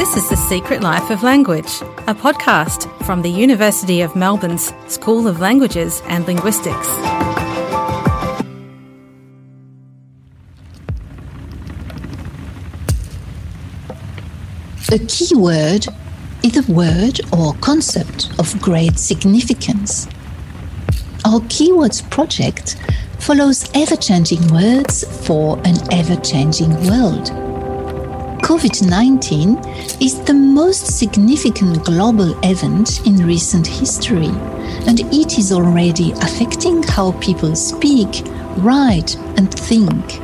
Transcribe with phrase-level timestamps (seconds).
[0.00, 5.28] This is The Secret Life of Language, a podcast from the University of Melbourne's School
[5.28, 6.88] of Languages and Linguistics.
[14.90, 15.86] A keyword
[16.42, 20.06] is a word or concept of great significance.
[21.26, 22.76] Our Keywords project
[23.18, 27.49] follows ever changing words for an ever changing world.
[28.50, 29.58] COVID 19
[30.02, 34.32] is the most significant global event in recent history,
[34.88, 38.24] and it is already affecting how people speak,
[38.56, 40.18] write, and think.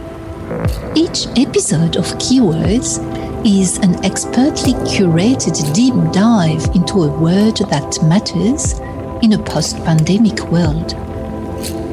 [0.96, 2.98] Each episode of Keywords
[3.46, 8.80] is an expertly curated deep dive into a word that matters
[9.22, 10.94] in a post pandemic world.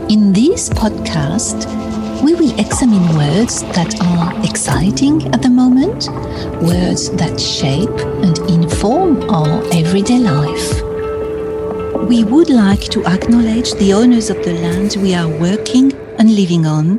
[0.09, 1.69] In this podcast,
[2.23, 6.07] we will examine words that are exciting at the moment,
[6.61, 10.81] words that shape and inform our everyday life.
[12.07, 16.65] We would like to acknowledge the owners of the land we are working and living
[16.65, 16.97] on,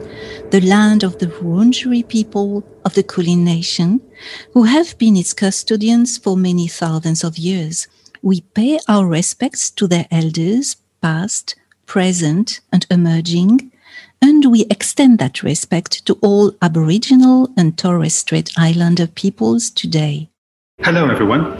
[0.51, 4.03] the land of the Wurundjeri people of the Kulin Nation,
[4.53, 7.89] who have been its custodians for many thousands of years.
[8.21, 11.55] We pay our respects to their elders, past,
[11.87, 13.71] present, and emerging,
[14.23, 20.29] and we extend that respect to all Aboriginal and Torres Strait Islander peoples today.
[20.81, 21.57] Hello, everyone.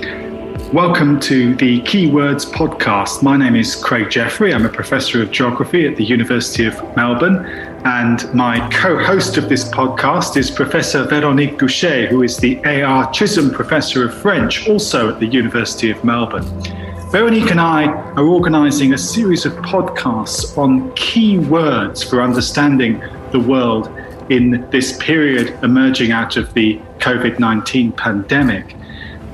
[0.73, 3.23] Welcome to the Keywords podcast.
[3.23, 4.53] My name is Craig Jeffrey.
[4.53, 7.47] I'm a professor of geography at the University of Melbourne.
[7.85, 13.11] And my co host of this podcast is Professor Veronique Duché, who is the A.R.
[13.13, 16.45] Chisholm Professor of French, also at the University of Melbourne.
[17.15, 23.39] Veronique and I are organising a series of podcasts on key words for understanding the
[23.39, 23.89] world
[24.31, 28.73] in this period emerging out of the COVID 19 pandemic.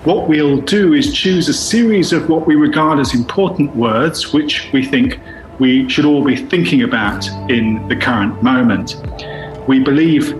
[0.05, 4.71] What we'll do is choose a series of what we regard as important words, which
[4.75, 5.19] we think
[5.59, 8.97] we should all be thinking about in the current moment.
[9.67, 10.35] We believe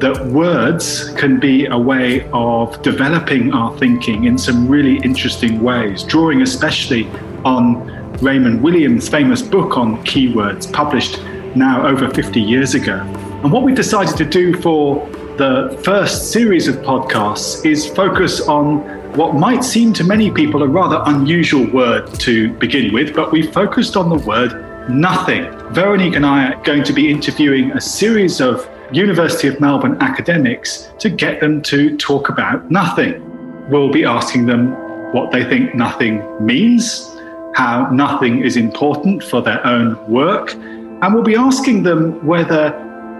[0.00, 6.02] that words can be a way of developing our thinking in some really interesting ways,
[6.02, 7.06] drawing especially
[7.44, 7.86] on
[8.22, 11.22] Raymond Williams' famous book on keywords, published
[11.54, 12.96] now over 50 years ago.
[13.42, 15.06] And what we've decided to do for
[15.36, 18.78] the first series of podcasts is focus on
[19.16, 23.42] what might seem to many people a rather unusual word to begin with, but we
[23.42, 25.44] focused on the word nothing.
[25.72, 30.90] Veronique and I are going to be interviewing a series of University of Melbourne academics
[30.98, 33.22] to get them to talk about nothing.
[33.70, 34.72] We'll be asking them
[35.12, 37.16] what they think nothing means,
[37.54, 42.72] how nothing is important for their own work, and we'll be asking them whether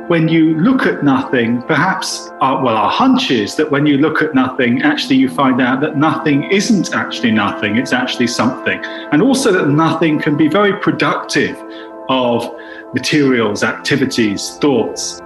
[0.09, 4.23] when you look at nothing, perhaps, our, well, our hunch is that when you look
[4.23, 8.85] at nothing, actually you find out that nothing isn't actually nothing, it's actually something.
[9.13, 11.57] And also that nothing can be very productive
[12.09, 12.53] of
[12.93, 15.21] materials, activities, thoughts.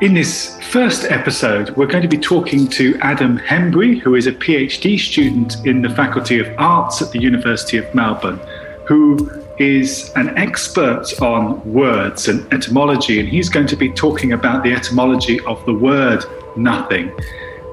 [0.00, 4.32] In this first episode, we're going to be talking to Adam Hembry, who is a
[4.32, 8.40] PhD student in the Faculty of Arts at the University of Melbourne,
[8.88, 14.64] who is an expert on words and etymology, and he's going to be talking about
[14.64, 16.24] the etymology of the word
[16.56, 17.16] nothing.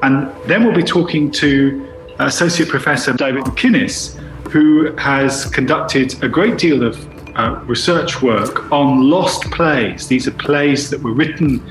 [0.03, 4.15] And then we'll be talking to Associate Professor David McInnis,
[4.51, 7.03] who has conducted a great deal of
[7.35, 10.07] uh, research work on lost plays.
[10.07, 11.65] These are plays that were written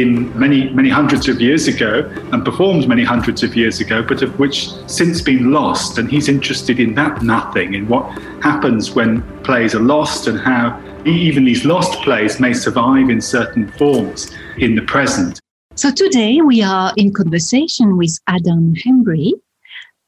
[0.00, 4.22] in many, many hundreds of years ago and performed many hundreds of years ago, but
[4.22, 5.98] of which since been lost.
[5.98, 8.04] And he's interested in that nothing, in what
[8.42, 13.68] happens when plays are lost and how even these lost plays may survive in certain
[13.72, 15.38] forms in the present.
[15.74, 19.32] So today we are in conversation with Adam Hembry.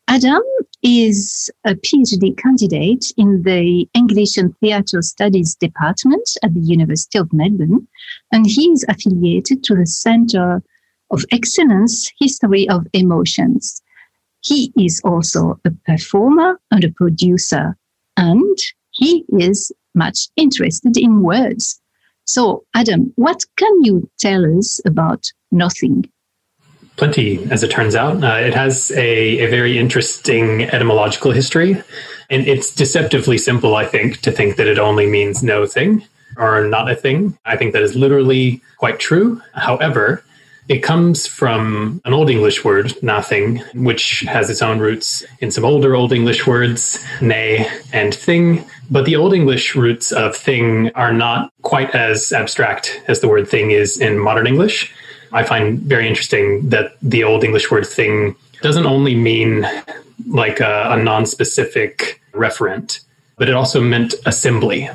[0.09, 0.43] Adam
[0.83, 7.33] is a PhD candidate in the English and Theatre Studies Department at the University of
[7.33, 7.89] Melbourne,
[8.35, 10.61] and he is affiliated to the Center
[11.11, 13.81] of Excellence History of Emotions.
[14.41, 17.77] He is also a performer and a producer,
[18.17, 18.59] and
[18.91, 21.81] he is much interested in words.
[22.25, 26.11] So, Adam, what can you tell us about nothing?
[26.97, 28.23] Plenty, as it turns out.
[28.23, 31.81] Uh, it has a, a very interesting etymological history,
[32.31, 36.05] and it's deceptively simple, I think, to think that it only means no thing
[36.37, 37.37] or not a thing.
[37.45, 39.41] I think that is literally quite true.
[39.55, 40.25] However,
[40.69, 45.65] it comes from an Old English word, nothing, which has its own roots in some
[45.65, 48.65] older Old English words, nay and thing.
[48.91, 53.47] But the Old English roots of thing are not quite as abstract as the word
[53.47, 54.91] thing is in modern English.
[55.33, 59.67] I find very interesting that the Old English word thing doesn't only mean
[60.27, 63.01] like a, a non-specific referent,
[63.37, 64.89] but it also meant assembly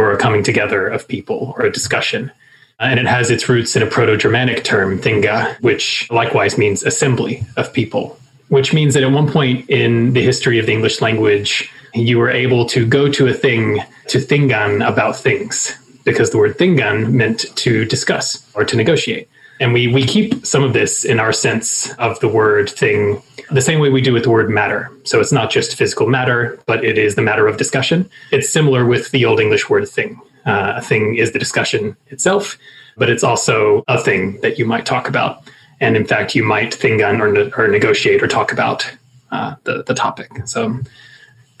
[0.00, 2.30] or a coming together of people or a discussion.
[2.78, 6.82] Uh, and it has its roots in a Proto Germanic term, thinga, which likewise means
[6.82, 8.18] assembly of people,
[8.48, 12.30] which means that at one point in the history of the English language, you were
[12.30, 17.44] able to go to a thing to thingan about things, because the word thingan meant
[17.56, 19.28] to discuss or to negotiate.
[19.60, 23.60] And we, we keep some of this in our sense of the word thing the
[23.60, 24.90] same way we do with the word matter.
[25.04, 28.08] So it's not just physical matter, but it is the matter of discussion.
[28.30, 30.20] It's similar with the Old English word thing.
[30.46, 32.56] Uh, a thing is the discussion itself,
[32.96, 35.42] but it's also a thing that you might talk about.
[35.80, 38.90] And in fact, you might think on or, ne- or negotiate or talk about
[39.30, 40.30] uh, the, the topic.
[40.46, 40.78] So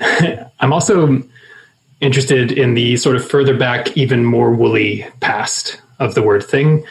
[0.60, 1.22] I'm also
[2.00, 6.84] interested in the sort of further back, even more woolly past of the word thing.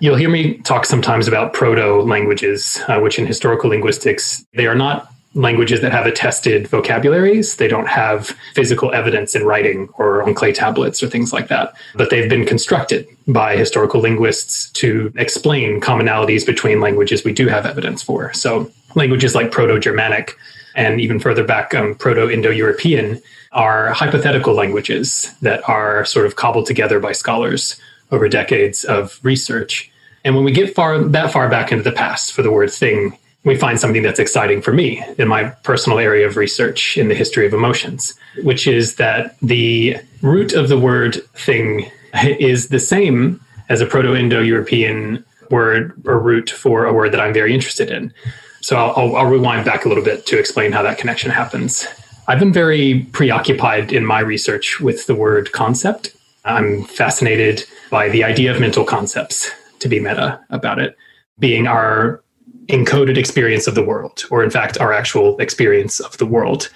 [0.00, 4.74] You'll hear me talk sometimes about proto languages, uh, which in historical linguistics, they are
[4.74, 7.56] not languages that have attested vocabularies.
[7.56, 11.74] They don't have physical evidence in writing or on clay tablets or things like that.
[11.94, 17.66] But they've been constructed by historical linguists to explain commonalities between languages we do have
[17.66, 18.32] evidence for.
[18.32, 20.36] So languages like Proto Germanic
[20.74, 23.20] and even further back, um, Proto Indo European
[23.52, 27.80] are hypothetical languages that are sort of cobbled together by scholars
[28.10, 29.90] over decades of research.
[30.24, 33.16] And when we get far that far back into the past for the word thing,
[33.44, 37.14] we find something that's exciting for me in my personal area of research in the
[37.14, 41.90] history of emotions, which is that the root of the word thing
[42.24, 47.20] is the same as a Proto Indo European word or root for a word that
[47.20, 48.12] I'm very interested in.
[48.60, 51.86] So I'll, I'll, rewind back a little bit to explain how that connection happens.
[52.28, 56.14] I've been very preoccupied in my research with the word concept.
[56.44, 59.50] I'm fascinated by the idea of mental concepts,
[59.80, 60.96] to be meta about it,
[61.38, 62.22] being our
[62.68, 66.70] encoded experience of the world, or in fact, our actual experience of the world.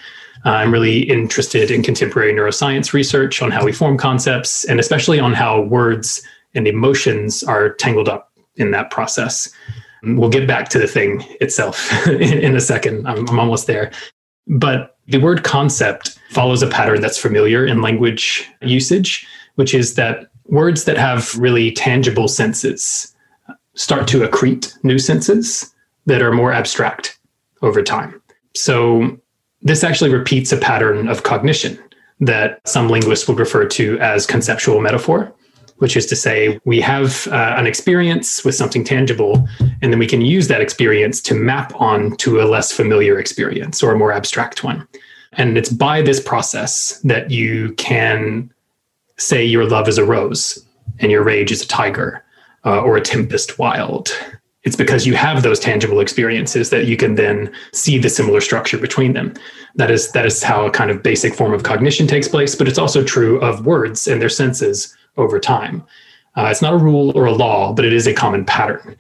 [0.44, 5.20] Uh, I'm really interested in contemporary neuroscience research on how we form concepts, and especially
[5.20, 6.22] on how words
[6.55, 9.49] and emotions are tangled up in that process.
[10.02, 13.06] We'll get back to the thing itself in, in, a second.
[13.06, 13.90] I'm, I'm almost there.
[14.46, 20.26] But the word concept follows a pattern that's familiar in language usage, which is that
[20.46, 23.14] words that have really tangible senses
[23.75, 25.75] start to accrete new senses
[26.06, 27.19] that are more abstract
[27.62, 28.20] over time.
[28.55, 29.19] So
[29.62, 31.79] this actually repeats a pattern of cognition
[32.20, 35.35] that some linguists would refer to as conceptual metaphor,
[35.79, 39.49] which is to say, we have uh, an experience with something tangible,
[39.82, 43.82] and then we can use that experience to map on to a less familiar experience
[43.82, 44.87] or a more abstract one.
[45.32, 48.52] And it's by this process that you can
[49.16, 50.64] say your love is a rose
[50.99, 52.25] and your rage is a tiger
[52.64, 54.11] uh, or a tempest wild.
[54.62, 58.78] It's because you have those tangible experiences that you can then see the similar structure
[58.78, 59.34] between them.
[59.75, 62.69] That is that is how a kind of basic form of cognition takes place but
[62.69, 65.84] it's also true of words and their senses over time.
[66.37, 68.96] Uh, it's not a rule or a law but it is a common pattern.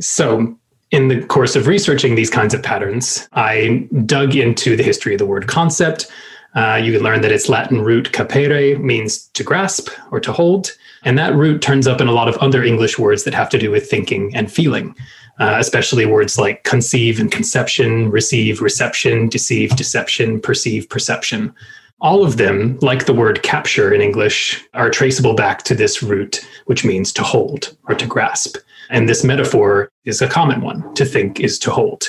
[0.00, 0.58] So
[0.90, 5.18] in the course of researching these kinds of patterns i dug into the history of
[5.18, 6.10] the word concept
[6.56, 10.72] uh, you can learn that its latin root capere means to grasp or to hold
[11.06, 13.58] and that root turns up in a lot of other English words that have to
[13.58, 14.94] do with thinking and feeling,
[15.38, 21.54] uh, especially words like conceive and conception, receive, reception, deceive, deception, perceive, perception.
[22.00, 26.44] All of them, like the word capture in English, are traceable back to this root,
[26.64, 28.56] which means to hold or to grasp.
[28.90, 30.92] And this metaphor is a common one.
[30.94, 32.08] To think is to hold,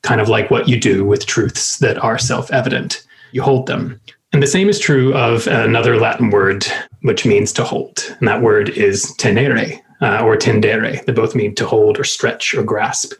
[0.00, 3.06] kind of like what you do with truths that are self evident.
[3.32, 4.00] You hold them.
[4.32, 6.66] And the same is true of another Latin word,
[7.02, 8.04] which means to hold.
[8.18, 11.04] And that word is tenere uh, or tendere.
[11.04, 13.14] They both mean to hold or stretch or grasp.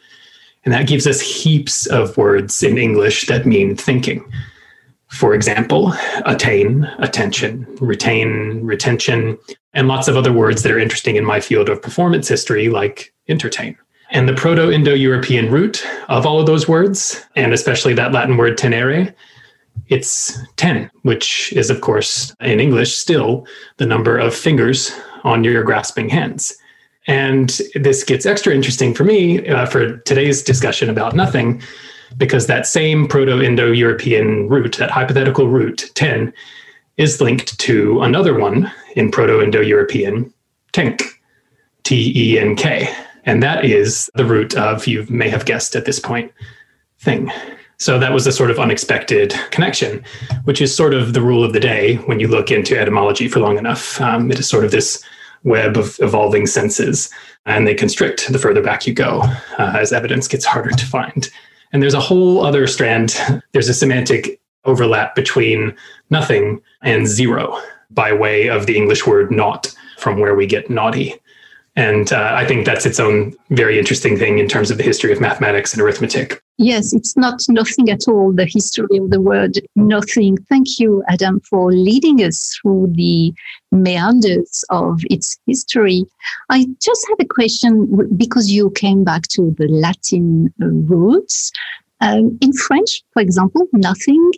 [0.64, 4.24] And that gives us heaps of words in English that mean thinking.
[5.08, 5.94] For example,
[6.26, 9.38] attain, attention, retain, retention,
[9.72, 13.14] and lots of other words that are interesting in my field of performance history, like
[13.28, 13.78] entertain.
[14.10, 18.36] And the Proto Indo European root of all of those words, and especially that Latin
[18.36, 19.14] word tenere,
[19.88, 24.92] it's 10, which is, of course, in English, still the number of fingers
[25.24, 26.56] on your grasping hands.
[27.06, 31.62] And this gets extra interesting for me uh, for today's discussion about nothing,
[32.16, 36.32] because that same Proto Indo European root, that hypothetical root 10,
[36.98, 40.32] is linked to another one in Proto Indo European,
[40.72, 41.02] tenk,
[41.84, 42.94] T E N K.
[43.24, 46.32] And that is the root of, you may have guessed at this point,
[46.98, 47.30] thing.
[47.78, 50.04] So that was a sort of unexpected connection,
[50.44, 53.38] which is sort of the rule of the day when you look into etymology for
[53.38, 54.00] long enough.
[54.00, 55.02] Um, it is sort of this
[55.44, 57.08] web of evolving senses,
[57.46, 59.20] and they constrict the further back you go
[59.58, 61.30] uh, as evidence gets harder to find.
[61.72, 63.16] And there's a whole other strand.
[63.52, 65.74] There's a semantic overlap between
[66.10, 71.14] nothing and zero by way of the English word not, from where we get naughty.
[71.78, 75.12] And uh, I think that's its own very interesting thing in terms of the history
[75.12, 76.42] of mathematics and arithmetic.
[76.56, 80.38] Yes, it's not nothing at all, the history of the word nothing.
[80.48, 83.32] Thank you, Adam, for leading us through the
[83.70, 86.04] meanders of its history.
[86.48, 91.52] I just have a question because you came back to the Latin roots.
[92.00, 94.32] Um, in French, for example, nothing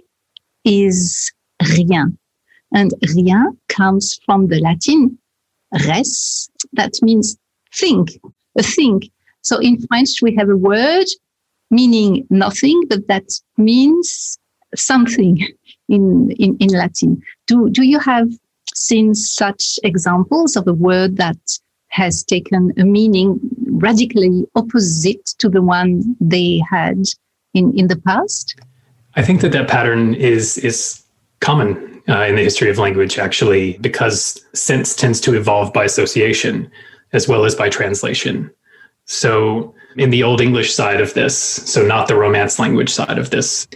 [0.66, 1.32] is
[1.78, 2.18] rien.
[2.75, 5.18] And rien comes from the Latin
[5.87, 7.37] res, that means
[7.75, 8.21] think,
[8.59, 9.03] a thing.
[9.43, 11.07] So in French, we have a word
[11.71, 13.25] meaning nothing, but that
[13.57, 14.39] means
[14.75, 15.47] something
[15.89, 17.23] in, in, in Latin.
[17.47, 18.29] Do, do you have
[18.75, 21.39] seen such examples of a word that
[21.89, 27.03] has taken a meaning radically opposite to the one they had
[27.55, 28.61] in, in the past?
[29.17, 31.03] I think that that pattern is, is
[31.41, 36.71] common uh, in the history of language, actually, because sense tends to evolve by association
[37.12, 38.50] as well as by translation.
[39.07, 43.30] So, in the Old English side of this, so not the Romance language side of
[43.30, 43.66] this,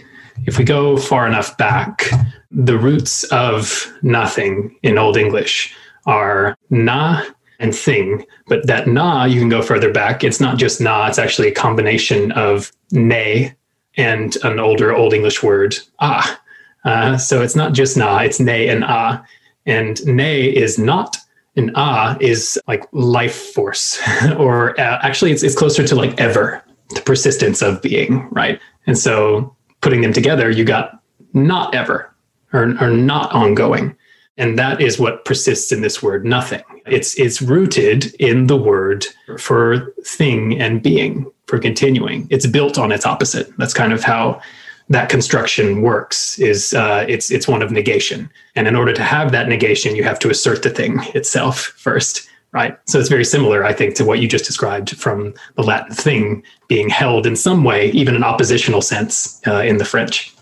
[0.45, 2.09] if we go far enough back,
[2.51, 7.23] the roots of nothing in Old English are na
[7.59, 8.25] and thing.
[8.47, 10.23] But that na, you can go further back.
[10.23, 13.55] It's not just na, it's actually a combination of nay
[13.97, 16.39] and an older Old English word, ah.
[16.85, 19.23] Uh, so it's not just na, it's ne and ah.
[19.65, 21.17] And ne is not,
[21.55, 23.99] and ah is like life force,
[24.37, 28.59] or uh, actually it's, it's closer to like ever, the persistence of being, right?
[28.85, 30.99] And so putting them together, you got
[31.33, 32.13] not ever
[32.53, 33.95] or, or not ongoing.
[34.37, 36.61] And that is what persists in this word nothing.
[36.85, 39.05] It's it's rooted in the word
[39.39, 42.27] for thing and being, for continuing.
[42.29, 43.55] It's built on its opposite.
[43.57, 44.41] That's kind of how
[44.89, 48.29] that construction works is uh, it's it's one of negation.
[48.55, 52.29] And in order to have that negation you have to assert the thing itself first
[52.51, 52.79] right?
[52.85, 56.43] So it's very similar i think to what you just described from the latin thing
[56.69, 60.33] being held in some way even in oppositional sense uh, in the french.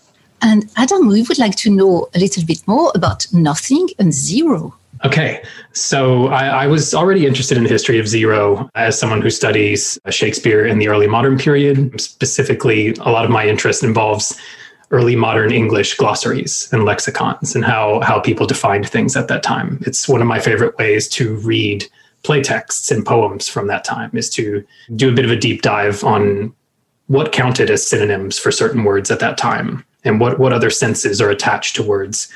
[0.41, 4.75] And adam we would like to know a little bit more about nothing and zero
[5.05, 5.43] Okay,
[5.73, 9.99] so I, I, was already interested in the history of zero as someone who studies
[10.09, 11.99] Shakespeare in the early modern period.
[11.99, 14.39] Specifically, a lot of my interest involves
[14.91, 19.83] early modern English glossaries and lexicons and how, how people defined things at that time.
[19.85, 21.85] It's one of my favorite ways to read
[22.23, 25.61] play texts and poems from that time is to do a bit of a deep
[25.61, 26.53] dive on
[27.07, 31.19] what counted as synonyms for certain words at that time and what, what other senses
[31.19, 32.31] are attached to words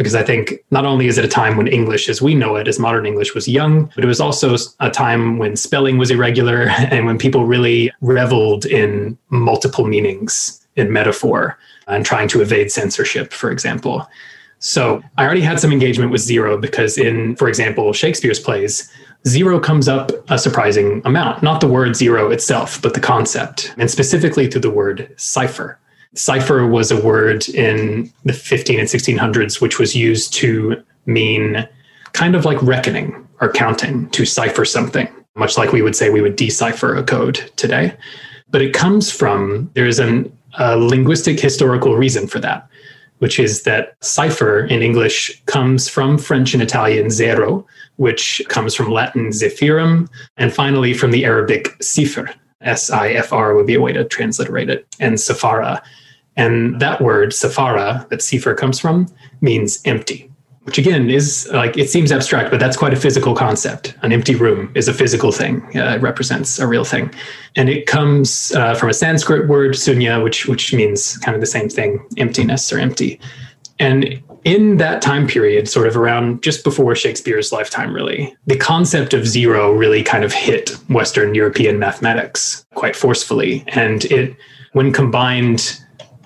[0.00, 2.66] because I think not only is it a time when English as we know it,
[2.66, 6.70] as modern English, was young, but it was also a time when spelling was irregular
[6.70, 13.30] and when people really reveled in multiple meanings in metaphor and trying to evade censorship,
[13.30, 14.08] for example.
[14.58, 18.90] So I already had some engagement with zero because in, for example, Shakespeare's plays,
[19.28, 23.90] zero comes up a surprising amount, not the word zero itself, but the concept, and
[23.90, 25.78] specifically through the word cipher.
[26.14, 31.68] Cipher was a word in the 15 and 1600s, which was used to mean
[32.12, 36.20] kind of like reckoning or counting, to cipher something, much like we would say we
[36.20, 37.96] would decipher a code today.
[38.50, 42.68] But it comes from, there's an, a linguistic historical reason for that,
[43.18, 47.64] which is that cipher in English comes from French and Italian zero,
[47.96, 53.54] which comes from Latin zephyrum, and finally from the Arabic sifr, S I F R
[53.54, 55.80] would be a way to transliterate it, and safara.
[56.40, 59.06] And that word, safara, that sifr comes from,
[59.42, 60.30] means empty,
[60.62, 63.94] which again is like, it seems abstract, but that's quite a physical concept.
[64.00, 67.12] An empty room is a physical thing, uh, it represents a real thing.
[67.56, 71.46] And it comes uh, from a Sanskrit word, sunya, which, which means kind of the
[71.46, 73.20] same thing, emptiness or empty.
[73.78, 79.12] And in that time period, sort of around just before Shakespeare's lifetime, really, the concept
[79.12, 83.62] of zero really kind of hit Western European mathematics quite forcefully.
[83.68, 84.34] And it,
[84.72, 85.78] when combined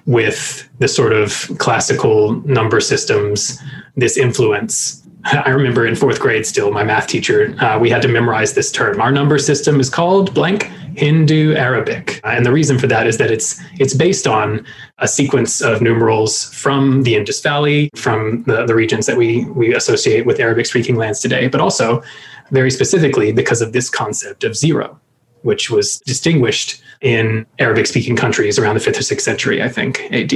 [0.06, 3.58] with the sort of classical number systems,
[3.96, 5.02] this influence.
[5.24, 8.70] I remember in fourth grade still, my math teacher, uh, we had to memorize this
[8.70, 9.00] term.
[9.00, 10.64] Our number system is called blank
[10.96, 12.20] Hindu Arabic.
[12.24, 14.66] Uh, and the reason for that is that it's it's based on
[14.98, 19.74] a sequence of numerals from the Indus Valley, from the, the regions that we, we
[19.74, 22.02] associate with Arabic speaking lands today, but also
[22.50, 25.00] very specifically because of this concept of zero
[25.44, 30.00] which was distinguished in Arabic speaking countries around the fifth or sixth century, I think,
[30.10, 30.32] AD.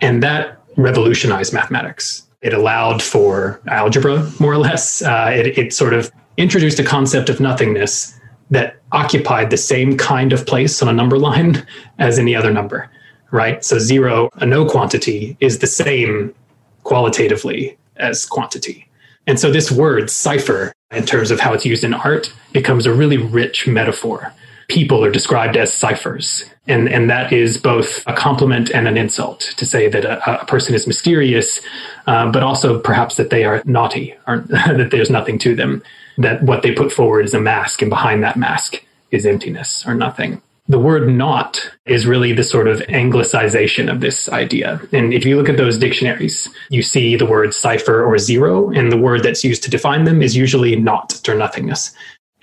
[0.00, 2.26] And that revolutionized mathematics.
[2.42, 5.02] It allowed for algebra, more or less.
[5.02, 8.18] Uh, it, it sort of introduced a concept of nothingness
[8.50, 11.66] that occupied the same kind of place on a number line
[11.98, 12.90] as any other number,
[13.30, 13.64] right?
[13.64, 16.34] So zero, a no quantity, is the same
[16.82, 18.86] qualitatively as quantity.
[19.26, 22.92] And so this word cipher, in terms of how it's used in art, becomes a
[22.92, 24.32] really rich metaphor.
[24.68, 26.44] People are described as ciphers.
[26.66, 30.46] And, and that is both a compliment and an insult to say that a, a
[30.46, 31.60] person is mysterious,
[32.06, 35.82] uh, but also perhaps that they are naughty, or that there's nothing to them,
[36.16, 39.94] that what they put forward is a mask, and behind that mask is emptiness or
[39.94, 44.80] nothing the word not is really the sort of anglicization of this idea.
[44.92, 48.90] And if you look at those dictionaries, you see the word cipher or zero, and
[48.90, 51.92] the word that's used to define them is usually not or nothingness.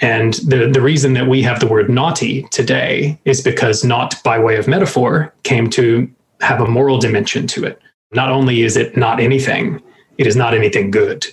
[0.01, 4.37] And the, the reason that we have the word naughty today is because not by
[4.37, 6.09] way of metaphor came to
[6.41, 7.81] have a moral dimension to it.
[8.11, 9.81] Not only is it not anything,
[10.17, 11.25] it is not anything good.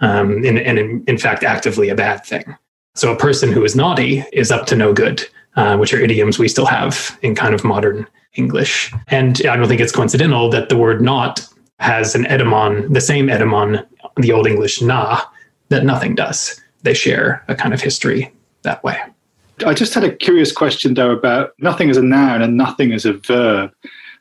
[0.00, 2.56] Um, and, and in, in fact, actively a bad thing.
[2.94, 5.24] So a person who is naughty is up to no good
[5.56, 8.92] uh, which are idioms we still have in kind of modern English.
[9.08, 11.46] And I don't think it's coincidental that the word not
[11.78, 13.84] has an etymon, the same etymon,
[14.16, 15.20] the Old English na,
[15.68, 16.60] that nothing does.
[16.82, 18.32] They share a kind of history
[18.62, 18.98] that way.
[19.64, 23.04] I just had a curious question though about nothing as a noun and nothing as
[23.04, 23.72] a verb.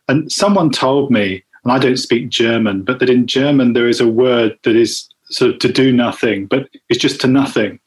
[0.07, 3.99] And someone told me, and I don't speak German, but that in German there is
[3.99, 7.79] a word that is sort of to do nothing, but it's just to nothing.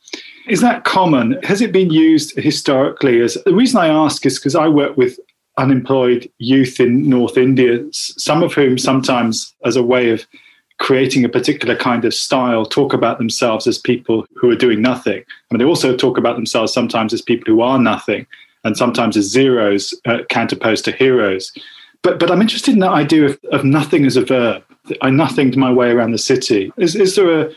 [0.46, 1.38] Is that common?
[1.42, 3.20] Has it been used historically?
[3.20, 5.18] As the reason I ask is because I work with
[5.58, 10.26] unemployed youth in North India, some of whom sometimes, as a way of
[10.78, 15.18] creating a particular kind of style, talk about themselves as people who are doing nothing.
[15.20, 18.26] I mean, they also talk about themselves sometimes as people who are nothing,
[18.62, 21.52] and sometimes as zeros, uh, counterposed to heroes.
[22.02, 24.62] But but I'm interested in that idea of, of nothing as a verb.
[25.02, 26.72] I nothinged my way around the city.
[26.76, 27.50] Is is there a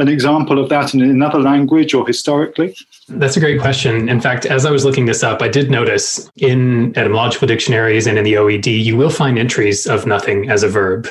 [0.00, 2.76] an example of that in another language or historically?
[3.08, 4.08] That's a great question.
[4.08, 8.18] In fact, as I was looking this up, I did notice in etymological dictionaries and
[8.18, 11.08] in the OED, you will find entries of nothing as a verb.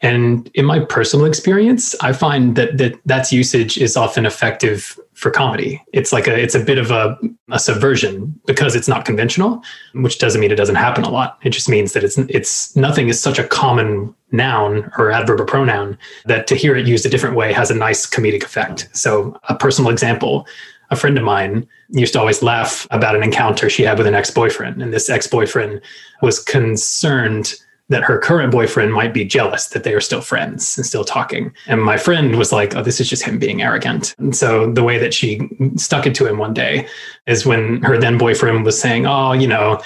[0.00, 5.30] And in my personal experience, I find that, that that's usage is often effective for
[5.30, 5.80] comedy.
[5.92, 7.16] It's like a it's a bit of a,
[7.52, 10.02] a subversion because it's not conventional, mm-hmm.
[10.02, 11.38] which doesn't mean it doesn't happen a lot.
[11.44, 15.44] It just means that it's it's nothing is such a common noun or adverb or
[15.44, 18.88] pronoun that to hear it used a different way has a nice comedic effect.
[18.92, 20.44] So a personal example,
[20.90, 24.14] a friend of mine used to always laugh about an encounter she had with an
[24.14, 25.80] ex-boyfriend and this ex-boyfriend
[26.20, 27.54] was concerned
[27.88, 31.52] that her current boyfriend might be jealous that they are still friends and still talking.
[31.66, 34.14] And my friend was like, oh, this is just him being arrogant.
[34.18, 36.88] And so the way that she stuck it to him one day
[37.26, 39.80] is when her then boyfriend was saying, oh, you know,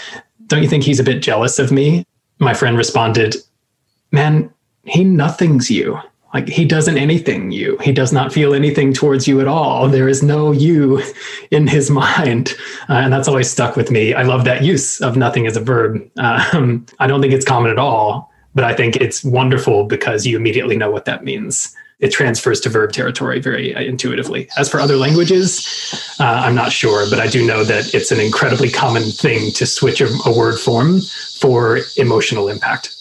[0.46, 2.06] don't you think he's a bit jealous of me?
[2.38, 3.37] My friend responded,
[4.12, 4.52] man,
[4.85, 5.98] he nothings you.
[6.34, 7.78] Like he doesn't anything you.
[7.78, 9.88] He does not feel anything towards you at all.
[9.88, 11.02] There is no you
[11.50, 12.54] in his mind.
[12.88, 14.14] Uh, and that's always stuck with me.
[14.14, 16.08] I love that use of nothing as a verb.
[16.18, 20.36] Um, I don't think it's common at all, but I think it's wonderful because you
[20.36, 21.74] immediately know what that means.
[21.98, 24.50] It transfers to verb territory very uh, intuitively.
[24.58, 28.20] As for other languages, uh, I'm not sure, but I do know that it's an
[28.20, 31.00] incredibly common thing to switch a, a word form
[31.40, 32.95] for emotional impact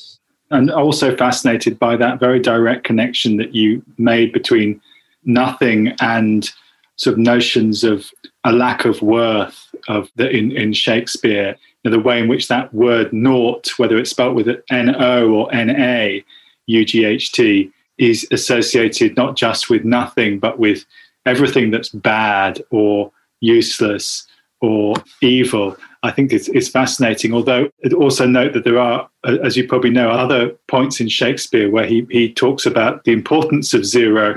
[0.51, 4.81] and also fascinated by that very direct connection that you made between
[5.23, 6.51] nothing and
[6.97, 8.09] sort of notions of
[8.43, 12.47] a lack of worth of the in, in Shakespeare, you know, the way in which
[12.47, 16.23] that word naught, whether it's spelt with N O or N A,
[16.67, 20.85] U G H T, is associated not just with nothing, but with
[21.25, 24.27] everything that's bad or useless
[24.61, 25.77] or evil.
[26.03, 27.33] I think it's, it's fascinating.
[27.33, 31.85] Although also note that there are, as you probably know, other points in Shakespeare where
[31.85, 34.35] he, he talks about the importance of zero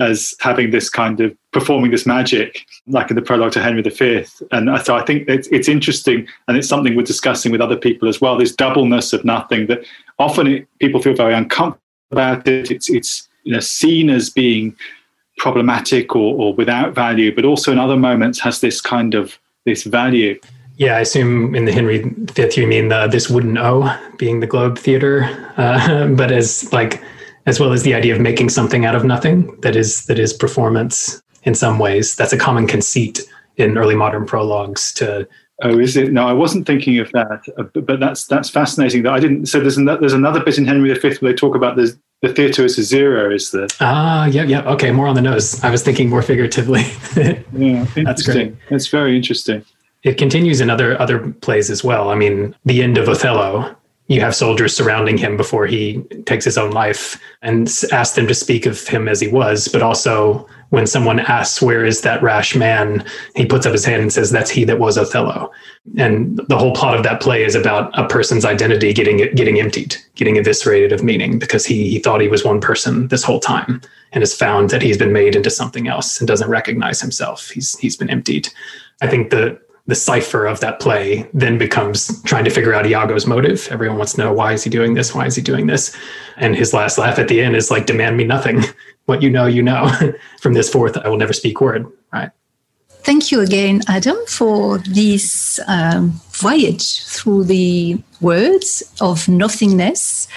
[0.00, 4.24] as having this kind of performing this magic, like in the prologue to Henry V.
[4.50, 8.08] And so I think it's, it's interesting, and it's something we're discussing with other people
[8.08, 8.36] as well.
[8.36, 9.84] This doubleness of nothing that
[10.18, 12.70] often it, people feel very uncomfortable about it.
[12.70, 14.76] It's it's you know seen as being
[15.38, 19.84] problematic or, or without value, but also in other moments has this kind of this
[19.84, 20.38] value.
[20.76, 24.46] Yeah, I assume in the Henry V you mean the, this wooden O being the
[24.46, 25.24] Globe Theater,
[25.56, 27.02] uh, but as like
[27.46, 30.32] as well as the idea of making something out of nothing that is that is
[30.32, 32.16] performance in some ways.
[32.16, 33.20] That's a common conceit
[33.56, 35.28] in early modern prologues to
[35.64, 36.12] Oh, is it?
[36.12, 39.04] No, I wasn't thinking of that, uh, but that's that's fascinating.
[39.04, 39.46] That I didn't.
[39.46, 42.32] So there's another, there's another bit in Henry V where they talk about the the
[42.32, 43.34] theatre is a zero.
[43.34, 43.66] Is there?
[43.80, 44.62] Ah, yeah, yeah.
[44.62, 45.62] Okay, more on the nose.
[45.62, 46.84] I was thinking more figuratively.
[47.52, 48.54] yeah, that's great.
[48.70, 49.64] That's very interesting.
[50.04, 52.10] It continues in other other plays as well.
[52.10, 53.76] I mean, the end of Othello.
[54.08, 58.34] You have soldiers surrounding him before he takes his own life and ask them to
[58.34, 62.56] speak of him as he was, but also when someone asks, Where is that rash
[62.56, 63.04] man?
[63.36, 65.52] he puts up his hand and says, That's he that was Othello.
[65.98, 69.96] And the whole plot of that play is about a person's identity getting getting emptied,
[70.14, 73.82] getting eviscerated of meaning because he, he thought he was one person this whole time
[74.12, 77.50] and has found that he's been made into something else and doesn't recognize himself.
[77.50, 78.48] He's he's been emptied.
[79.02, 83.26] I think the the cipher of that play then becomes trying to figure out Iago's
[83.26, 83.68] motive.
[83.70, 85.14] Everyone wants to know why is he doing this?
[85.14, 85.94] Why is he doing this?
[86.36, 88.62] And his last laugh at the end is like, demand me nothing.
[89.06, 89.90] what you know, you know.
[90.40, 91.86] From this forth, I will never speak word.
[92.12, 92.30] Right.
[93.04, 100.28] Thank you again, Adam, for this um, voyage through the words of nothingness.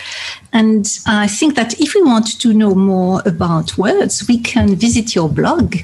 [0.52, 5.14] And I think that if we want to know more about words, we can visit
[5.14, 5.76] your blog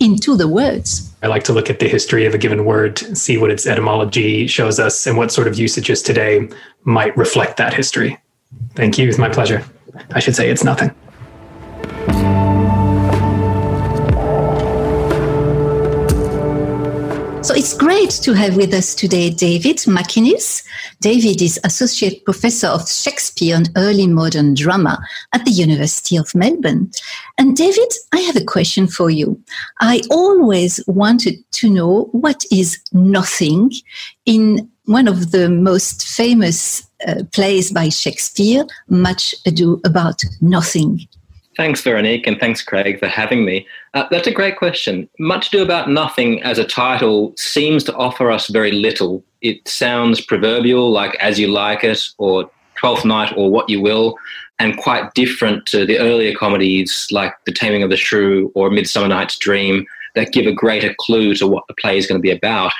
[0.00, 1.10] into the words.
[1.22, 4.46] I like to look at the history of a given word, see what its etymology
[4.46, 6.48] shows us, and what sort of usages today
[6.84, 8.18] might reflect that history.
[8.74, 9.08] Thank you.
[9.08, 9.64] It's my pleasure.
[10.10, 10.94] I should say it's nothing.
[17.48, 20.62] So it's great to have with us today David McInnis.
[21.00, 24.98] David is Associate Professor of Shakespeare and Early Modern Drama
[25.32, 26.90] at the University of Melbourne.
[27.38, 29.42] And David, I have a question for you.
[29.80, 33.72] I always wanted to know what is nothing
[34.26, 41.08] in one of the most famous uh, plays by Shakespeare, Much Ado About Nothing.
[41.58, 43.66] Thanks, Veronique, and thanks, Craig, for having me.
[43.92, 45.08] Uh, that's a great question.
[45.18, 49.24] Much Ado About Nothing as a title seems to offer us very little.
[49.42, 54.16] It sounds proverbial, like As You Like It, or Twelfth Night, or What You Will,
[54.60, 59.08] and quite different to the earlier comedies like The Taming of the Shrew or Midsummer
[59.08, 62.30] Night's Dream that give a greater clue to what the play is going to be
[62.30, 62.72] about.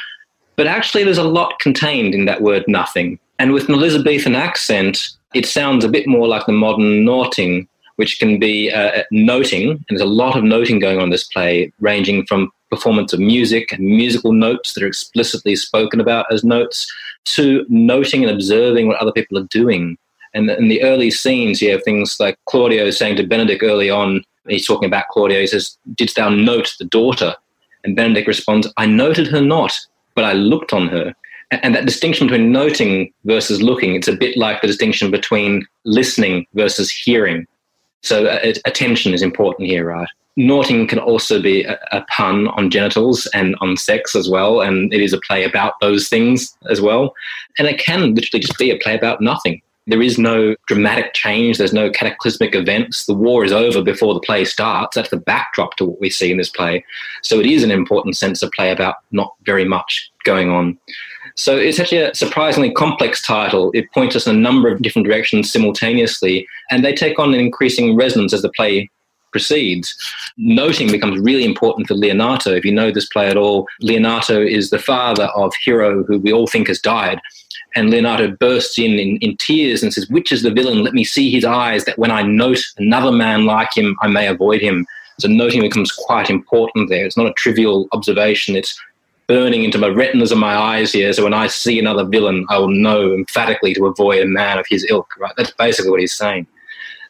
[0.55, 3.19] But actually, there's a lot contained in that word nothing.
[3.41, 7.67] And with an Elizabethan accent, it sounds a bit more like the modern naughting
[7.98, 11.26] which can be uh, noting, and there's a lot of noting going on in this
[11.26, 16.44] play, ranging from performance of music and musical notes that are explicitly spoken about as
[16.44, 16.87] notes,
[17.24, 19.98] to noting and observing what other people are doing.
[20.32, 24.22] And in the early scenes, you have things like Claudio saying to Benedick early on,
[24.46, 27.34] he's talking about Claudio, he says, Didst thou note the daughter?
[27.82, 29.76] And Benedick responds, I noted her not,
[30.14, 31.14] but I looked on her.
[31.50, 36.46] And that distinction between noting versus looking, it's a bit like the distinction between listening
[36.54, 37.46] versus hearing.
[38.02, 40.08] So uh, attention is important here, right?
[40.37, 44.92] Naughting can also be a, a, pun on genitals and on sex as well, and
[44.94, 47.12] it is a play about those things as well.
[47.58, 49.61] And it can literally just be a play about nothing.
[49.88, 53.06] There is no dramatic change, there's no cataclysmic events.
[53.06, 54.94] The war is over before the play starts.
[54.94, 56.84] That's the backdrop to what we see in this play.
[57.22, 60.78] So it is an important sense of play about not very much going on.
[61.38, 63.70] So it's actually a surprisingly complex title.
[63.72, 67.38] It points us in a number of different directions simultaneously, and they take on an
[67.38, 68.90] increasing resonance as the play
[69.31, 69.96] proceeds.
[70.37, 72.59] Noting becomes really important for Leonato.
[72.59, 76.33] If you know this play at all, Leonato is the father of Hero, who we
[76.33, 77.20] all think has died.
[77.77, 80.83] And Leonato bursts in, in, in tears and says, Which is the villain?
[80.83, 84.27] Let me see his eyes, that when I note another man like him, I may
[84.27, 84.88] avoid him.
[85.20, 87.05] So noting becomes quite important there.
[87.05, 88.57] It's not a trivial observation.
[88.57, 88.81] It's
[89.29, 91.12] burning into my retinas and my eyes here.
[91.12, 94.67] So when I see another villain, I will know emphatically to avoid a man of
[94.69, 95.12] his ilk.
[95.19, 95.33] Right?
[95.37, 96.47] That's basically what he's saying.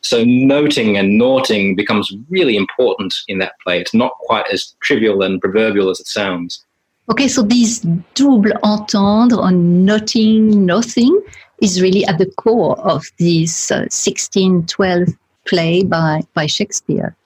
[0.03, 3.81] So noting and naughting becomes really important in that play.
[3.81, 6.65] It's not quite as trivial and proverbial as it sounds.
[7.11, 7.81] Okay, so this
[8.15, 11.19] double entendre on noting, nothing
[11.63, 15.09] is really at the core of this uh, 1612
[15.47, 17.17] play by, by Shakespeare.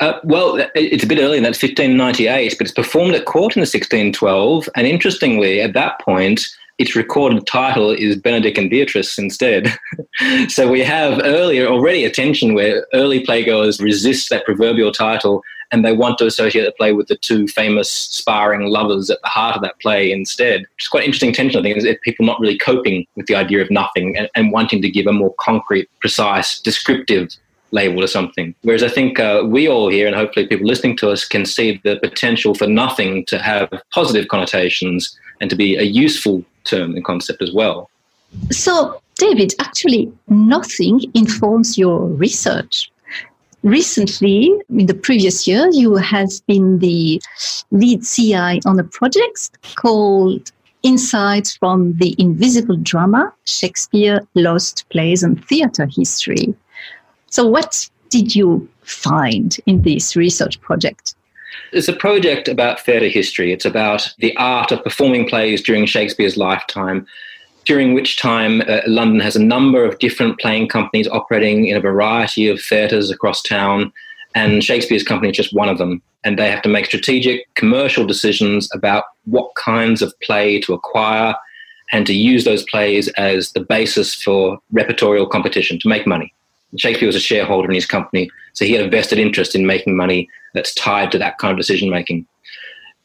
[0.00, 3.60] Uh, well, it's a bit early, and that's 1598, but it's performed at court in
[3.60, 4.68] the 1612.
[4.74, 9.76] And interestingly, at that point, its recorded title is Benedick and Beatrice instead.
[10.48, 15.84] so we have earlier already a tension where early playgoers resist that proverbial title and
[15.84, 19.56] they want to associate the play with the two famous sparring lovers at the heart
[19.56, 20.60] of that play instead.
[20.60, 23.60] Which is quite interesting tension, I think, is people not really coping with the idea
[23.60, 27.28] of nothing and, and wanting to give a more concrete, precise, descriptive
[27.70, 28.54] label or something.
[28.62, 31.80] Whereas I think uh, we all here, and hopefully people listening to us, can see
[31.84, 37.04] the potential for nothing to have positive connotations and to be a useful term and
[37.04, 37.90] concept as well.
[38.50, 42.90] So, David, actually, nothing informs your research.
[43.64, 47.20] Recently, in the previous year, you have been the
[47.72, 50.52] lead CI on a project called
[50.84, 56.54] Insights from the Invisible Drama Shakespeare, Lost Plays, and Theatre History.
[57.30, 61.14] So, what did you find in this research project?
[61.72, 63.52] It's a project about theatre history.
[63.52, 67.06] It's about the art of performing plays during Shakespeare's lifetime,
[67.64, 71.80] during which time uh, London has a number of different playing companies operating in a
[71.80, 73.92] variety of theatres across town.
[74.34, 76.00] and Shakespeare's company is just one of them.
[76.24, 81.34] And they have to make strategic commercial decisions about what kinds of play to acquire
[81.92, 86.32] and to use those plays as the basis for repertorial competition to make money.
[86.76, 89.96] Shakespeare was a shareholder in his company, so he had a vested interest in making
[89.96, 92.26] money that's tied to that kind of decision making.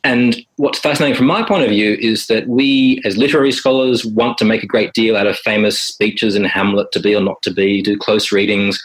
[0.03, 4.37] And what's fascinating from my point of view is that we, as literary scholars, want
[4.39, 7.41] to make a great deal out of famous speeches in Hamlet, to be or not
[7.43, 8.83] to be, do close readings.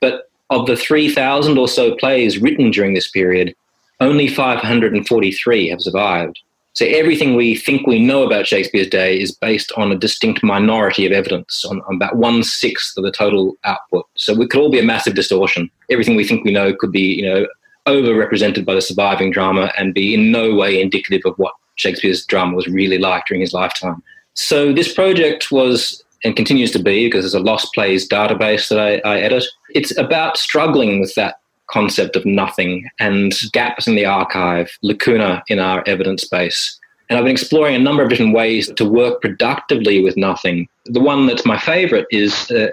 [0.00, 3.54] But of the 3,000 or so plays written during this period,
[3.98, 6.40] only 543 have survived.
[6.74, 11.04] So everything we think we know about Shakespeare's day is based on a distinct minority
[11.04, 14.06] of evidence, on, on about one sixth of the total output.
[14.14, 15.68] So it could all be a massive distortion.
[15.90, 17.46] Everything we think we know could be, you know,
[17.86, 22.54] overrepresented by the surviving drama and be in no way indicative of what Shakespeare's drama
[22.54, 24.02] was really like during his lifetime.
[24.34, 28.78] So this project was and continues to be because there's a lost plays database that
[28.78, 29.44] I, I edit.
[29.70, 31.39] It's about struggling with that
[31.70, 36.78] concept of nothing and gaps in the archive, lacuna in our evidence base.
[37.08, 40.68] And I've been exploring a number of different ways to work productively with nothing.
[40.86, 42.68] The one that's my favorite is uh,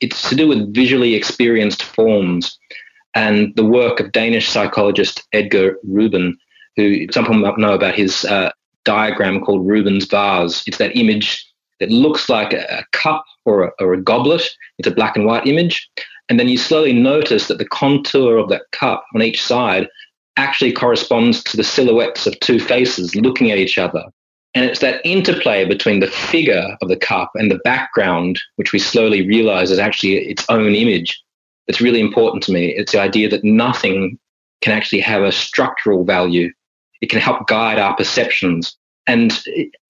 [0.00, 2.58] it's to do with visually experienced forms
[3.14, 6.36] and the work of Danish psychologist Edgar Rubin,
[6.76, 8.50] who some people might know about his uh,
[8.84, 10.64] diagram called Rubin's vase.
[10.66, 11.46] It's that image
[11.80, 14.48] that looks like a, cup or a, or a goblet.
[14.78, 15.88] It's a black and white image.
[16.28, 19.88] And then you slowly notice that the contour of that cup on each side
[20.36, 24.04] actually corresponds to the silhouettes of two faces looking at each other.
[24.54, 28.78] And it's that interplay between the figure of the cup and the background, which we
[28.78, 31.20] slowly realize is actually its own image,
[31.66, 32.68] that's really important to me.
[32.68, 34.18] It's the idea that nothing
[34.60, 36.52] can actually have a structural value.
[37.00, 38.76] It can help guide our perceptions.
[39.06, 39.32] And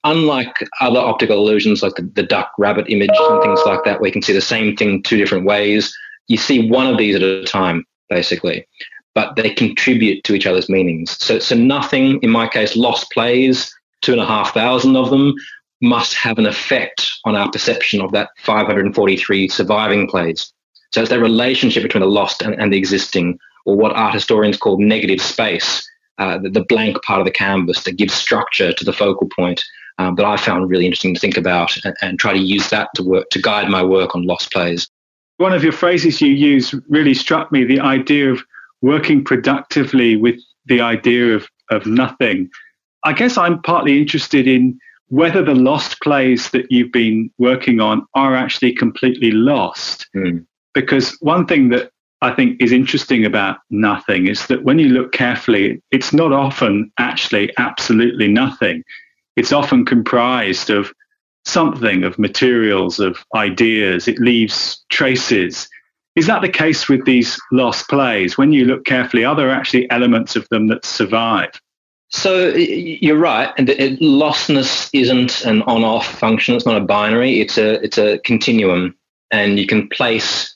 [0.02, 4.08] unlike other optical illusions like the, the duck rabbit image and things like that, where
[4.08, 5.94] you can see the same thing two different ways,
[6.28, 8.66] you see one of these at a time, basically.
[9.14, 11.16] But they contribute to each other's meanings.
[11.24, 15.34] So, so nothing, in my case, lost plays, two and a half thousand of them,
[15.80, 20.52] must have an effect on our perception of that 543 surviving plays.
[20.92, 24.56] So it's that relationship between the lost and, and the existing, or what art historians
[24.56, 25.86] call negative space,
[26.18, 29.64] uh, the, the, blank part of the canvas that gives structure to the focal point
[29.98, 32.88] um, that I found really interesting to think about and, and try to use that
[32.94, 34.88] to work to guide my work on lost plays.
[35.38, 38.42] One of your phrases you use really struck me the idea of
[38.82, 42.50] working productively with the idea of, of nothing.
[43.04, 48.06] I guess I'm partly interested in whether the lost plays that you've been working on
[48.14, 50.06] are actually completely lost.
[50.14, 50.46] Mm.
[50.72, 51.90] Because one thing that
[52.22, 56.90] I think is interesting about nothing is that when you look carefully, it's not often
[56.98, 58.82] actually absolutely nothing.
[59.36, 60.92] It's often comprised of
[61.44, 64.08] something, of materials, of ideas.
[64.08, 65.68] It leaves traces.
[66.16, 68.38] Is that the case with these lost plays?
[68.38, 71.60] When you look carefully, are there actually elements of them that survive?
[72.10, 76.54] So you're right, and lostness isn't an on-off function.
[76.54, 77.40] It's not a binary.
[77.40, 78.94] It's a it's a continuum,
[79.32, 80.54] and you can place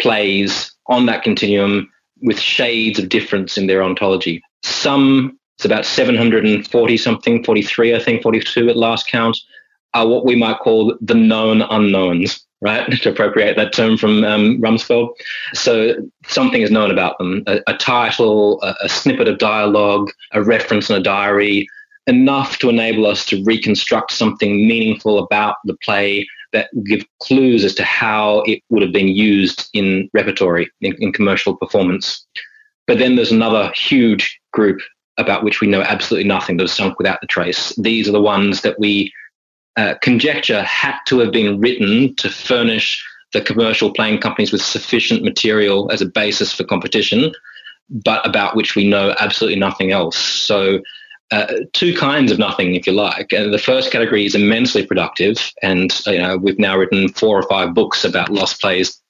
[0.00, 1.90] plays on that continuum
[2.22, 4.42] with shades of difference in their ontology.
[4.62, 9.38] Some it's about 740 something, 43, I think, 42 at last count,
[9.94, 12.90] are what we might call the known unknowns, right?
[13.02, 15.10] to appropriate that term from um, Rumsfeld.
[15.54, 15.94] So
[16.26, 20.90] something is known about them a, a title, a, a snippet of dialogue, a reference
[20.90, 21.68] in a diary,
[22.06, 27.74] enough to enable us to reconstruct something meaningful about the play that give clues as
[27.74, 32.26] to how it would have been used in repertory, in, in commercial performance.
[32.86, 34.80] But then there's another huge group
[35.18, 37.74] about which we know absolutely nothing that was sunk without the trace.
[37.76, 39.12] These are the ones that we
[39.76, 45.22] uh, conjecture had to have been written to furnish the commercial playing companies with sufficient
[45.22, 47.32] material as a basis for competition,
[47.88, 50.16] but about which we know absolutely nothing else.
[50.16, 50.80] So,
[51.30, 53.32] uh, two kinds of nothing, if you like.
[53.32, 57.48] Uh, the first category is immensely productive, and you know we've now written four or
[57.48, 59.00] five books about lost plays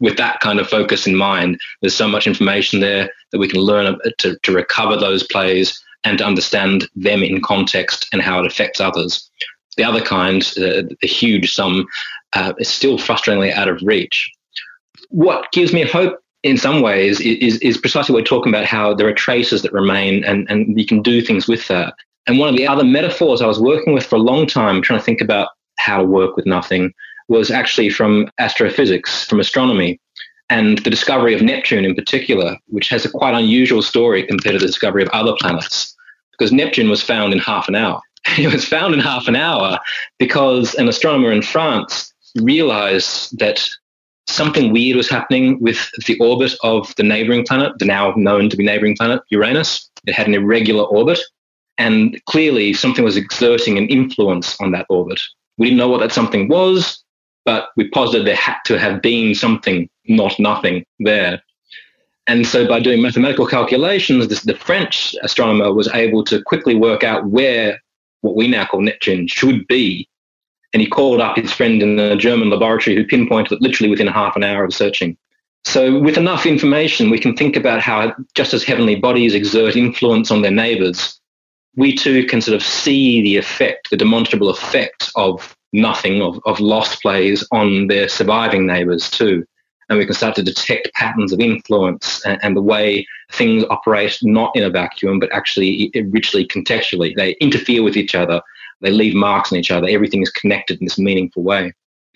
[0.00, 3.60] with that kind of focus in mind, there's so much information there that we can
[3.60, 8.46] learn to, to recover those plays and to understand them in context and how it
[8.46, 9.28] affects others.
[9.76, 11.86] The other kind, the huge sum,
[12.34, 14.30] uh, is still frustratingly out of reach.
[15.08, 18.94] What gives me hope in some ways is, is precisely what we're talking about how
[18.94, 21.94] there are traces that remain and, and we can do things with that.
[22.26, 24.98] And one of the other metaphors I was working with for a long time, trying
[24.98, 26.92] to think about how to work with nothing,
[27.28, 30.00] was actually from astrophysics, from astronomy,
[30.48, 34.60] and the discovery of Neptune in particular, which has a quite unusual story compared to
[34.60, 35.94] the discovery of other planets,
[36.32, 38.00] because Neptune was found in half an hour.
[38.38, 39.78] It was found in half an hour
[40.18, 43.66] because an astronomer in France realized that
[44.26, 48.56] something weird was happening with the orbit of the neighboring planet, the now known to
[48.56, 49.90] be neighboring planet, Uranus.
[50.06, 51.20] It had an irregular orbit,
[51.78, 55.20] and clearly something was exerting an influence on that orbit.
[55.58, 57.02] We didn't know what that something was,
[57.44, 61.42] but we posited there had to have been something, not nothing, there.
[62.26, 67.04] And so by doing mathematical calculations, this, the French astronomer was able to quickly work
[67.04, 67.80] out where
[68.26, 70.08] what we now call Neptune should be.
[70.72, 74.08] And he called up his friend in the German laboratory who pinpointed it literally within
[74.08, 75.16] half an hour of searching.
[75.64, 80.30] So, with enough information, we can think about how, just as heavenly bodies exert influence
[80.30, 81.20] on their neighbors,
[81.76, 86.60] we too can sort of see the effect, the demonstrable effect of nothing, of, of
[86.60, 89.44] lost plays on their surviving neighbors too
[89.88, 94.18] and we can start to detect patterns of influence and, and, the way things operate
[94.22, 97.14] not in a vacuum, but actually richly contextually.
[97.14, 98.40] They interfere with each other,
[98.80, 99.88] they leave marks on each other.
[99.88, 101.72] Everything is connected in this meaningful way.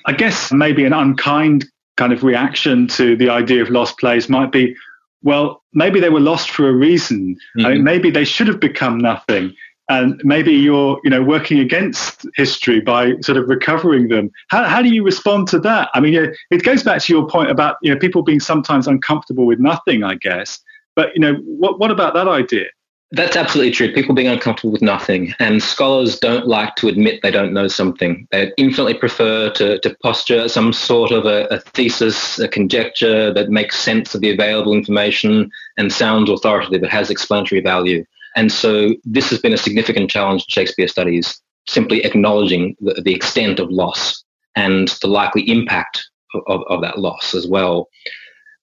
[0.06, 4.52] I guess maybe an unkind kind of reaction to the idea of lost plays might
[4.52, 4.74] be
[5.22, 7.34] well, maybe they were lost for a reason.
[7.34, 7.66] Mm-hmm.
[7.66, 7.84] I mean, mm-hmm.
[7.84, 9.54] maybe they should have become nothing
[9.90, 14.80] and maybe you're you know working against history by sort of recovering them how, how
[14.80, 16.14] do you respond to that i mean
[16.50, 20.02] it goes back to your point about you know people being sometimes uncomfortable with nothing
[20.02, 20.58] i guess
[20.96, 22.66] but you know what, what about that idea
[23.12, 23.92] that's absolutely true.
[23.92, 25.34] People being uncomfortable with nothing.
[25.40, 28.28] And scholars don't like to admit they don't know something.
[28.30, 33.50] They infinitely prefer to, to posture some sort of a, a, thesis, a conjecture that
[33.50, 38.04] makes sense of the available information and sounds authoritative, but has explanatory value.
[38.40, 43.14] And so this has been a significant challenge in Shakespeare studies, simply acknowledging the, the
[43.14, 44.24] extent of loss
[44.56, 46.08] and the likely impact
[46.46, 47.90] of, of, that loss as well.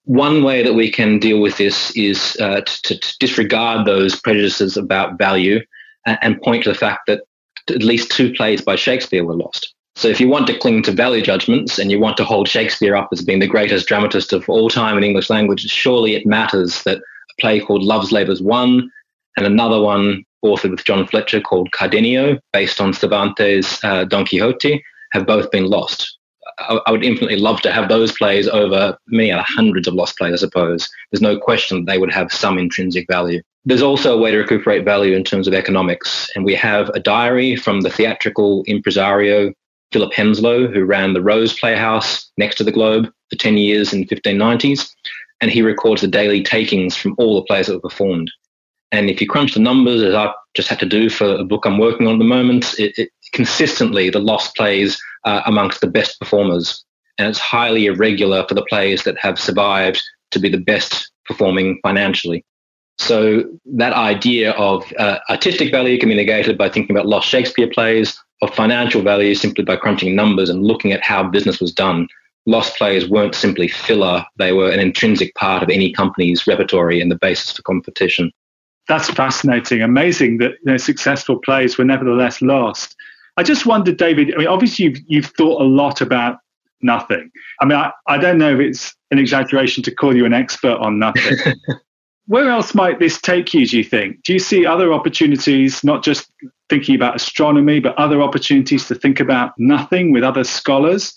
[0.05, 4.77] One way that we can deal with this is uh, to, to, disregard those prejudices
[4.77, 5.59] about value
[6.07, 7.21] and, and point to the fact that
[7.69, 9.75] at least two plays by Shakespeare were lost.
[9.95, 12.95] So if you want to cling to value judgments and you want to hold Shakespeare
[12.95, 16.81] up as being the greatest dramatist of all time in English language, surely it matters
[16.81, 18.91] that a play called Love's Labour's Won
[19.37, 24.83] and another one authored with John Fletcher called Cardenio, based on Cervantes' uh, Don Quixote,
[25.13, 26.17] have both been lost.
[26.59, 30.17] I, I, would infinitely love to have those plays over many other hundreds of lost
[30.17, 30.89] plays, I suppose.
[31.11, 33.41] There's no question that they would have some intrinsic value.
[33.65, 36.29] There's also a way to recuperate value in terms of economics.
[36.35, 39.53] And we have a diary from the theatrical impresario
[39.91, 44.01] Philip Henslowe, who ran the Rose Playhouse next to the Globe for 10 years in
[44.01, 44.89] the 1590s.
[45.41, 48.31] And he records the daily takings from all the plays that were performed.
[48.91, 51.65] And if you crunch the numbers, as I've just had to do for a book
[51.65, 55.87] I'm working on at the moment, it, it consistently the lost plays uh, amongst the
[55.87, 56.83] best performers.
[57.17, 61.79] And it's highly irregular for the plays that have survived to be the best performing
[61.83, 62.45] financially.
[62.99, 67.69] So that idea of uh, artistic value can be negated by thinking about lost Shakespeare
[67.69, 72.07] plays, of financial value simply by crunching numbers and looking at how business was done.
[72.45, 77.11] Lost plays weren't simply filler, they were an intrinsic part of any company's repertory and
[77.11, 78.31] the basis for competition
[78.87, 79.81] that's fascinating.
[79.81, 82.95] Amazing that you know, successful plays were nevertheless lost.
[83.35, 84.33] I just wondered, David.
[84.33, 86.39] I mean, obviously you've you've thought a lot about
[86.81, 87.31] nothing.
[87.61, 90.77] I mean, I, I don't know if it's an exaggeration to call you an expert
[90.77, 91.37] on nothing.
[92.27, 93.65] Where else might this take you?
[93.65, 94.23] Do you think?
[94.23, 96.29] Do you see other opportunities, not just
[96.69, 101.15] thinking about astronomy, but other opportunities to think about nothing with other scholars?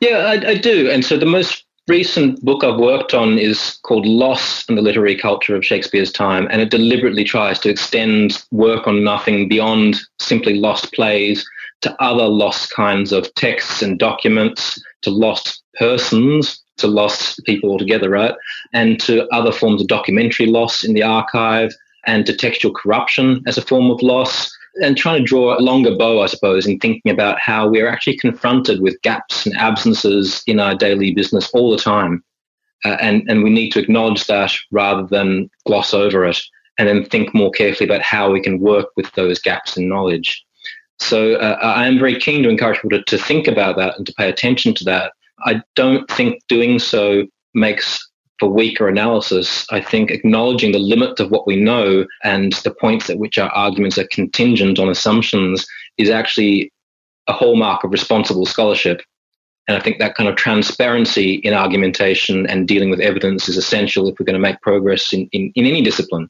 [0.00, 0.90] Yeah, I, I do.
[0.90, 5.16] And so the most recent book I've worked on is called Loss and the Literary
[5.16, 10.54] Culture of Shakespeare's Time, and it deliberately tries to extend work on nothing beyond simply
[10.54, 11.46] lost plays
[11.82, 18.08] to other lost kinds of texts and documents, to lost persons, to lost people altogether,
[18.08, 18.34] right?
[18.72, 21.72] And to other forms of documentary loss in the archive,
[22.06, 24.50] and to textual corruption as a form of loss
[24.82, 28.16] and trying to draw a longer bow, I suppose, in thinking about how we're actually
[28.16, 32.24] confronted with gaps and absences in our daily business all the time.
[32.84, 36.40] Uh, and, and we need to acknowledge that rather than gloss over it
[36.78, 40.44] and then think more carefully about how we can work with those gaps in knowledge.
[40.98, 44.06] So uh, I am very keen to encourage people to, to think about that and
[44.06, 45.12] to pay attention to that.
[45.46, 48.06] I don't think doing so makes
[48.38, 53.08] for weaker analysis, I think acknowledging the limit of what we know and the points
[53.08, 55.66] at which our arguments are contingent on assumptions
[55.98, 56.72] is actually
[57.28, 59.02] a hallmark of responsible scholarship.
[59.68, 64.08] And I think that kind of transparency in argumentation and dealing with evidence is essential
[64.08, 66.28] if we're going to make progress in, in, in any discipline.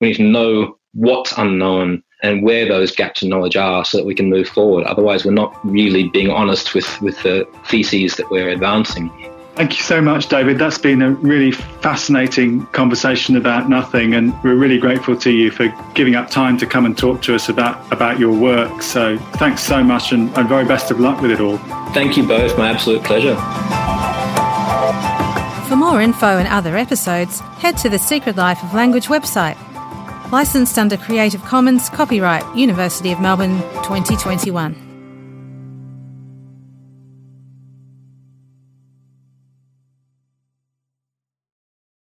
[0.00, 4.06] We need to know what's unknown and where those gaps in knowledge are so that
[4.06, 4.84] we can move forward.
[4.84, 9.10] Otherwise, we're not really being honest with, with the theses that we're advancing.
[9.56, 10.58] Thank you so much, David.
[10.58, 15.68] That's been a really fascinating conversation about nothing, and we're really grateful to you for
[15.94, 18.82] giving up time to come and talk to us about, about your work.
[18.82, 21.56] So thanks so much, and, and very best of luck with it all.
[21.94, 22.58] Thank you both.
[22.58, 23.34] My absolute pleasure.
[25.68, 29.56] For more info and other episodes, head to the Secret Life of Language website.
[30.30, 34.85] Licensed under Creative Commons, copyright University of Melbourne 2021.